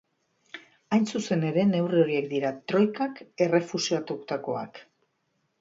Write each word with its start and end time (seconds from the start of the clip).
Hain 0.95 1.03
zuzen 1.11 1.43
ere, 1.49 1.65
neurri 1.73 2.01
horiek 2.05 2.27
dira 2.33 2.53
troikak 2.73 3.21
errefusatutakoak. 3.47 4.83